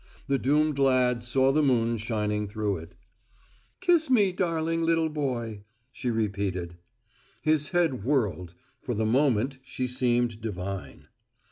[0.25, 2.95] The doomed lad saw the moon shining through it.
[3.81, 6.75] "Kiss me, darling little boy!" she repeated.
[7.43, 11.05] His head whirled; for the moment she seemed divine.